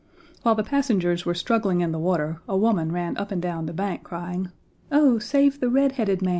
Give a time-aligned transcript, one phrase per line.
[0.41, 3.71] While the passengers were struggling in the water a woman ran up and down the
[3.73, 4.49] bank crying,
[4.91, 6.29] "Oh, save the red headed 1.